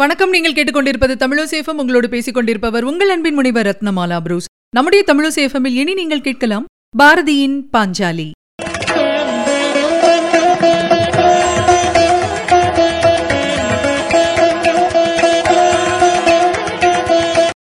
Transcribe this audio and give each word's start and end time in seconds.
வணக்கம். 0.00 0.30
நீங்கள் 0.30 0.52
கேட்டுக்கொண்டிருப்பது 0.52 1.14
தமிழசேஃபம் 1.14 1.76
உங்களோடு 1.76 2.08
பேசிக் 2.08 2.34
கொண்டிருப்பவர் 2.34 2.84
உங்கள் 2.84 3.08
அன்பின் 3.08 3.34
முனைவர் 3.34 3.66
ரத்னமாலா 3.66 4.20
புரூஸ். 4.20 4.46
நம்முடைய 4.70 5.04
தமிழசேஃபமில் 5.06 5.74
இனி 5.80 5.94
நீங்கள் 5.94 6.20
கேட்கலாம் 6.20 6.64
பாரதியின் 6.98 7.56
பாஞ்சாலி. 7.72 8.30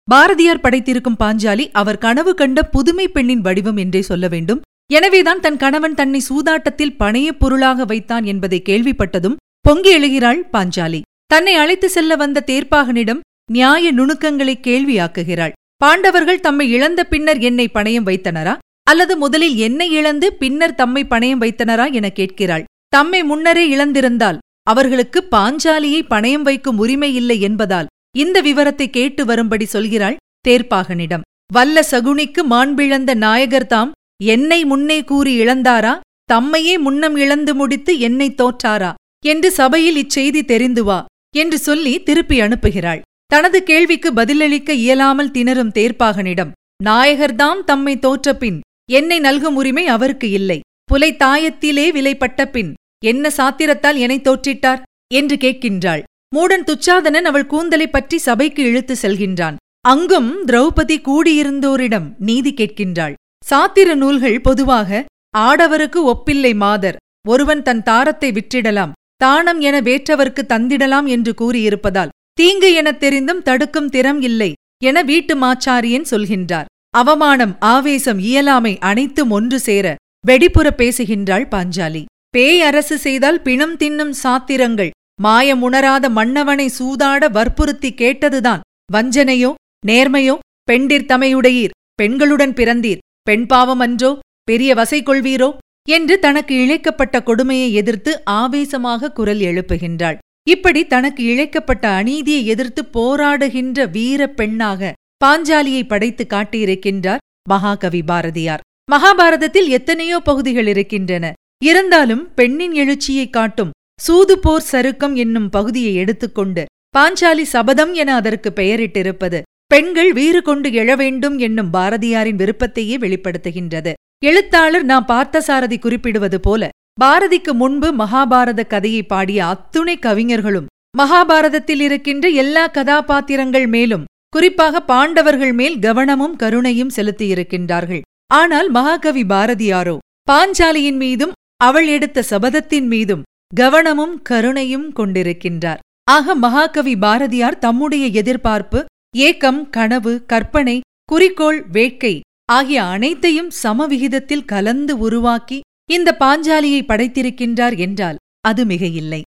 பாரதியார் 0.04 0.62
படைத்திருக்கும் 0.62 1.20
பாஞ்சாலி 1.20 1.70
அவர் 1.72 1.98
கனவு 1.98 2.34
கண்ட 2.34 2.64
புதுமை 2.64 3.08
பெண்ணின் 3.08 3.42
வடிவம் 3.42 3.78
என்றே 3.78 4.02
சொல்ல 4.02 4.28
வேண்டும். 4.28 4.62
எனவேதான் 4.94 5.40
தன் 5.40 5.58
கணவன் 5.58 5.96
தன்னை 5.96 6.22
சூதாட்டத்தில் 6.30 6.96
பணையப் 7.00 7.40
பொருளாக 7.40 7.86
வைத்தான் 7.86 8.24
என்பதை 8.24 8.62
கேள்விப்பட்டதும் 8.70 9.36
பொங்கி 9.62 9.90
எழுகிறாள் 9.90 10.48
பாஞ்சாலி. 10.54 11.02
தன்னை 11.32 11.54
அழைத்து 11.56 11.90
செல்ல 11.90 12.16
வந்த 12.16 12.44
தேர்ப்பாகனிடம் 12.48 13.20
நியாய 13.52 13.92
நுணுக்கங்களை 13.92 14.56
கேள்வியாக்குகிறாள். 14.68 15.52
பாண்டவர்கள் 15.78 16.40
தம்மை 16.40 16.66
இழந்த 16.72 17.04
பின்னர் 17.04 17.40
என்னை 17.40 17.66
பணயம் 17.74 18.08
வைத்தனரா? 18.10 18.58
அல்லது 18.84 19.18
முதலில் 19.18 19.56
என்னை 19.56 19.88
இழந்து 19.92 20.28
பின்னர் 20.34 20.76
தம்மை 20.76 21.04
பணயம் 21.10 21.42
வைத்தனரா 21.44 21.86
என 21.92 22.10
கேட்கிறாள். 22.10 22.64
தம்மை 22.88 23.24
முன்னரே 23.24 23.64
இழந்திருந்தால் 23.76 24.38
அவர்களுக்கு 24.64 25.20
பாஞ்சாலியை 25.32 26.02
பணயம் 26.10 26.46
வைக்கும் 26.48 26.78
உரிமை 26.78 27.16
இல்லை 27.16 27.38
என்பதால் 27.42 27.90
இந்த 28.18 28.38
விவரத்தை 28.42 28.90
கேட்டு 28.90 29.26
வரும்படி 29.26 29.66
சொல்கிறாள் 29.74 30.20
தேர்ப்பாகனிடம். 30.48 31.26
வல்ல 31.54 31.84
சகுனிக்கு 31.92 32.42
மாண்பிழந்த 32.50 33.12
நாயகர்தாம் 33.26 33.92
என்னை 34.24 34.60
முன்னே 34.66 35.00
கூறி 35.04 35.34
இழந்தாரா? 35.42 35.94
தம்மையே 36.34 36.76
முன்னம் 36.80 37.16
இழந்து 37.16 37.56
முடித்து 37.56 38.00
என்னை 38.00 38.30
தோற்றாரா? 38.42 38.92
என்று 39.26 39.52
சபையில் 39.52 39.98
இச்செய்தி 40.02 40.42
தெரிந்து 40.52 40.84
வா. 40.84 41.00
என்று 41.36 41.58
சொல்லி 41.58 42.04
திருப்பி 42.04 42.42
அனுப்புகிறாள். 42.42 43.02
தனது 43.26 43.64
கேள்விக்கு 43.64 44.14
பதிலளிக்க 44.14 44.74
இயலாமல் 44.74 45.32
திணறும் 45.32 45.72
தேர்ப்பாகனிடம் 45.72 46.52
நாயகர்தாம் 46.84 47.64
தம்மை 47.64 48.00
தோற்றபின் 48.00 48.60
என்னை 48.92 49.20
நல்கும் 49.20 49.56
உரிமை 49.56 49.88
அவருக்கு 49.88 50.30
இல்லை. 50.30 50.60
புலை 50.84 51.14
தாயத்திலே 51.14 51.92
விலைப்பட்ட 51.92 52.46
பின் 52.46 52.74
என்ன 53.06 53.30
சாத்திரத்தால் 53.38 53.98
என்னை 53.98 54.20
தோற்றிட்டார்? 54.20 54.82
என்று 55.14 55.36
கேட்கின்றாள். 55.36 56.04
மூடன் 56.36 56.64
துச்சாதனன் 56.64 57.22
அவள் 57.22 57.46
கூந்தலைப் 57.46 57.92
பற்றி 57.92 58.18
சபைக்கு 58.18 58.64
இழுத்து 58.64 58.96
செல்கின்றான். 59.02 59.56
அங்கும் 59.82 60.46
திரௌபதி 60.46 61.02
கூடியிருந்தோரிடம் 61.02 62.14
நீதி 62.20 62.54
கேட்கின்றாள். 62.54 63.14
சாத்திர 63.50 63.96
நூல்கள் 63.96 64.42
பொதுவாக 64.42 65.06
ஆடவருக்கு 65.38 66.14
ஒப்பில்லை 66.14 66.56
மாதர். 66.56 66.98
ஒருவன் 67.28 67.62
தன் 67.62 67.84
தாரத்தை 67.84 68.32
விற்றிடலாம். 68.32 68.92
தானம் 69.22 69.60
என 69.60 69.78
வேற்றவர்க்கு 69.82 70.42
தந்திடலாம் 70.48 71.08
என்று 71.08 71.32
கூறியிருப்பதால் 71.42 72.14
தீங்கு 72.34 72.74
எனத் 72.74 73.00
தெரிந்தும் 73.00 73.42
தடுக்கும் 73.42 73.90
திறம் 73.90 74.22
இல்லை 74.22 74.52
என 74.84 75.02
வீட்டு 75.02 75.34
மாச்சாரியன் 75.36 76.06
சொல்கின்றார். 76.12 76.68
அவமானம் 76.90 77.56
ஆவேசம் 77.60 78.20
இயலாமை 78.20 78.72
அனைத்தும் 78.80 79.32
ஒன்று 79.32 79.60
சேர 79.60 79.88
வெடிப்புற 80.28 80.68
பேசுகின்றாள் 80.78 81.46
பாஞ்சாலி. 81.52 82.04
பேய் 82.30 82.62
அரசு 82.62 82.98
செய்தால் 82.98 83.42
பிணம் 83.42 83.76
தின்னும் 83.78 84.14
சாத்திரங்கள் 84.24 84.92
மாயமுணராத 85.24 86.06
மன்னவனை 86.10 86.68
சூதாட 86.80 87.32
வற்புறுத்தி 87.32 87.90
கேட்டதுதான் 87.94 88.64
வஞ்சனையோ 88.94 89.52
நேர்மையோ 89.88 90.36
பெண்டிர்தமையுடையீர் 90.72 91.76
பெண்களுடன் 92.02 92.54
பிறந்தீர் 92.54 93.04
பெண் 93.22 93.46
பாவம் 93.46 93.80
அன்றோ 93.80 94.12
பெரிய 94.44 94.74
வசை 94.74 95.00
கொள்வீரோ 95.04 95.50
என்று 95.88 96.16
தனக்கு 96.20 96.54
இழைக்கப்பட்ட 96.64 97.18
கொடுமையை 97.24 97.70
எதிர்த்து 97.74 98.12
ஆவேசமாக 98.24 99.12
குரல் 99.12 99.42
எழுப்புகின்றாள். 99.50 100.18
இப்படி 100.48 100.82
தனக்கு 100.86 101.22
இழைக்கப்பட்ட 101.24 101.86
அநீதியை 102.00 102.42
எதிர்த்து 102.46 102.82
போராடுகின்ற 102.98 103.88
வீர 103.92 104.28
பெண்ணாக 104.40 104.92
பாஞ்சாலியை 105.24 105.84
படைத்து 105.88 106.24
காட்டியிருக்கின்றார் 106.30 107.24
மகாகவி 107.50 108.02
பாரதியார். 108.02 108.64
மகாபாரதத்தில் 108.92 109.70
எத்தனையோ 109.78 110.18
பகுதிகள் 110.20 110.68
இருக்கின்றன. 110.68 111.26
இருந்தாலும் 111.64 112.24
பெண்ணின் 112.36 112.74
எழுச்சியை 112.74 113.30
காட்டும் 113.30 113.74
சூதுபோர் 114.02 114.68
சருக்கம் 114.72 115.16
என்னும் 115.16 115.50
பகுதியை 115.50 115.94
எடுத்துக்கொண்டு 115.96 116.64
பாஞ்சாலி 116.98 117.46
சபதம் 117.54 117.94
என 117.94 118.10
அதற்கு 118.16 118.50
பெயரிட்டிருப்பது 118.56 119.40
பெண்கள் 119.72 120.12
வீறு 120.14 120.40
கொண்டு 120.42 120.70
எழ 120.82 120.90
வேண்டும் 120.96 121.36
என்னும் 121.38 121.74
பாரதியாரின் 121.74 122.40
விருப்பத்தையே 122.42 122.96
வெளிப்படுத்துகின்றது. 123.04 123.92
எழுத்தாளர் 124.24 124.86
நான் 124.86 125.06
பார்த்தசாரதி 125.08 125.78
குறிப்பிடுவது 125.80 126.38
போல 126.40 126.64
பாரதிக்கு 127.02 127.52
முன்பு 127.54 127.90
மகாபாரத 127.94 128.62
கதையை 128.68 129.04
பாடிய 129.04 129.40
அத்துணை 129.46 129.96
கவிஞர்களும் 130.00 130.68
மகாபாரதத்தில் 130.98 131.80
இருக்கின்ற 131.80 132.26
எல்லா 132.42 132.64
கதாபாத்திரங்கள் 132.68 133.68
மேலும் 133.68 134.08
குறிப்பாக 134.30 134.82
பாண்டவர்கள் 134.82 135.54
மேல் 135.54 135.78
கவனமும் 135.80 136.36
கருணையும் 136.36 136.94
செலுத்தியிருக்கின்றார்கள். 136.96 138.02
ஆனால் 138.32 138.70
மகாகவி 138.70 139.24
பாரதியாரோ 139.24 139.96
பாஞ்சாலியின் 140.32 141.00
மீதும் 141.04 141.36
அவள் 141.64 141.88
எடுத்த 141.88 142.24
சபதத்தின் 142.30 142.88
மீதும் 142.88 143.26
கவனமும் 143.56 144.16
கருணையும் 144.30 144.88
கொண்டிருக்கின்றார். 144.96 145.82
ஆக 146.08 146.36
மகாகவி 146.36 146.96
பாரதியார் 146.98 147.58
தம்முடைய 147.58 148.06
எதிர்பார்ப்பு 148.22 148.80
ஏக்கம் 149.18 149.62
கனவு 149.70 150.14
கற்பனை 150.26 150.78
குறிக்கோள் 151.06 151.60
வேட்கை 151.72 152.16
ஆகிய 152.50 152.84
அனைத்தையும் 152.84 153.50
சமவிகிதத்தில் 153.50 154.46
கலந்து 154.46 154.98
உருவாக்கி 154.98 155.60
இந்த 155.90 156.16
பாஞ்சாலியை 156.20 156.82
படைத்திருக்கின்றார் 156.88 157.78
என்றால் 157.78 158.16
அது 158.42 158.66
மிக 158.66 158.86
இல்லை 158.86 159.22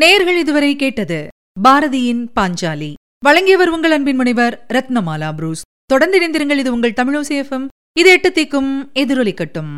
நேர்கள் 0.00 0.38
இதுவரை 0.38 0.76
கேட்டது 0.76 1.28
பாரதியின் 1.62 2.22
பாஞ்சாலி. 2.36 2.92
வழங்கியவர் 3.24 3.68
உங்கள் 3.68 3.90
அன்பின் 3.90 4.16
முனைவர் 4.16 4.66
ரத்னமாலா 4.68 5.34
புரூஸ். 5.34 5.62
தொடர்ந்து 5.84 6.16
இணைந்திருங்கள் 6.18 6.58
இது 6.58 6.72
உங்கள் 6.72 6.98
தமிழோசேஃபம் 7.00 7.66
இது 7.98 8.10
எட்டு 8.10 8.30
தீக்கும் 8.30 8.72
எதிரொலிக்கட்டும். 8.94 9.72